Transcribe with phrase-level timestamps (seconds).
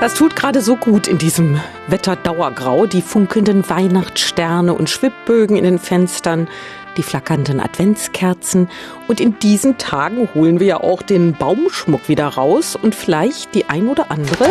[0.00, 2.86] Das tut gerade so gut in diesem Wetter Dauergrau.
[2.86, 6.48] Die funkelnden Weihnachtssterne und Schwibbögen in den Fenstern,
[6.96, 8.68] die flackernden Adventskerzen.
[9.08, 13.66] Und in diesen Tagen holen wir ja auch den Baumschmuck wieder raus und vielleicht die
[13.66, 14.46] ein oder andere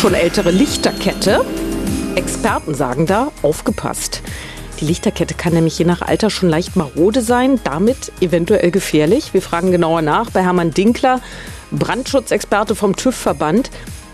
[0.00, 1.44] schon ältere Lichterkette.
[2.14, 4.22] Experten sagen da, aufgepasst.
[4.80, 9.34] Die Lichterkette kann nämlich je nach Alter schon leicht marode sein, damit eventuell gefährlich.
[9.34, 11.20] Wir fragen genauer nach bei Hermann Dinkler,
[11.70, 13.70] Brandschutzexperte vom TÜV-Verband.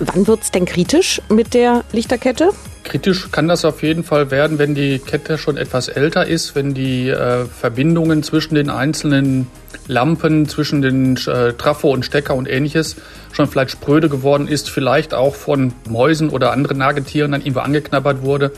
[0.00, 2.50] Wann wird es denn kritisch mit der Lichterkette?
[2.84, 6.72] Kritisch kann das auf jeden Fall werden, wenn die Kette schon etwas älter ist, wenn
[6.72, 9.48] die äh, Verbindungen zwischen den einzelnen
[9.88, 12.96] Lampen, zwischen den äh, Trafo und Stecker und ähnliches
[13.32, 18.22] schon vielleicht spröde geworden ist, vielleicht auch von Mäusen oder anderen Nagetieren dann irgendwo angeknabbert
[18.22, 18.52] wurde.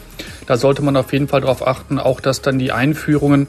[0.47, 3.49] Da sollte man auf jeden Fall darauf achten, auch dass dann die Einführungen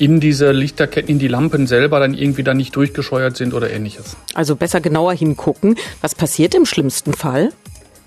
[0.00, 4.16] in diese Lichterketten, in die Lampen selber dann irgendwie dann nicht durchgescheuert sind oder ähnliches.
[4.34, 5.76] Also besser genauer hingucken.
[6.00, 7.50] Was passiert im schlimmsten Fall?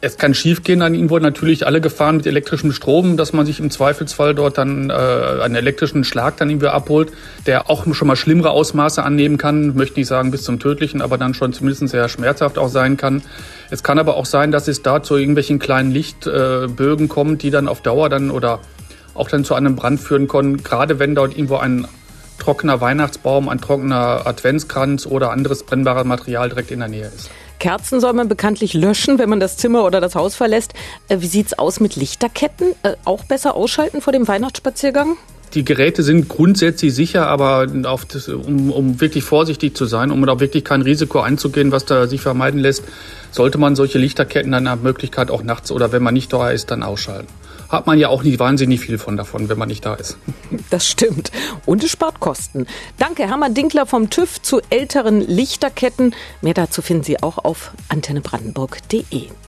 [0.06, 3.62] Es kann schiefgehen an ihnen wurden natürlich alle Gefahren mit elektrischem Strom, dass man sich
[3.62, 7.14] im Zweifelsfall dort dann äh, einen elektrischen Schlag dann irgendwie abholt,
[7.46, 11.18] der auch schon mal schlimmere Ausmaße annehmen kann, möchte nicht sagen bis zum tödlichen, aber
[11.18, 13.22] dann schon zumindest sehr schmerzhaft auch sein kann.
[13.70, 17.50] Es kann aber auch sein, dass es da zu irgendwelchen kleinen Lichtbögen äh, kommt, die
[17.50, 18.60] dann auf Dauer dann oder
[19.14, 21.88] auch dann zu einem Brand führen können, gerade wenn dort irgendwo ein
[22.40, 27.30] trockener Weihnachtsbaum, ein trockener Adventskranz oder anderes brennbares Material direkt in der Nähe ist.
[27.60, 30.74] Kerzen soll man bekanntlich löschen, wenn man das Zimmer oder das Haus verlässt.
[31.08, 32.74] Äh, wie sieht es aus mit Lichterketten?
[32.84, 35.16] Äh, auch besser ausschalten vor dem Weihnachtsspaziergang?
[35.54, 40.40] Die Geräte sind grundsätzlich sicher, aber das, um, um, wirklich vorsichtig zu sein, um auch
[40.40, 42.84] wirklich kein Risiko einzugehen, was da sich vermeiden lässt,
[43.30, 46.72] sollte man solche Lichterketten dann nach Möglichkeit auch nachts oder wenn man nicht da ist,
[46.72, 47.28] dann ausschalten
[47.74, 50.18] hat man ja auch nicht wahnsinnig viel von davon, wenn man nicht da ist.
[50.70, 51.32] Das stimmt.
[51.66, 52.68] Und es spart Kosten.
[52.98, 56.16] Danke, Hermann Dinkler vom TÜV zu älteren Lichterketten.
[56.42, 59.34] Mehr dazu finden Sie auch auf antennebrandenburg.de.